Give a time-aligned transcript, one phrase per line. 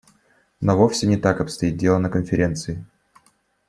[0.61, 2.83] Но вовсе не так обстоит дело на Конференции.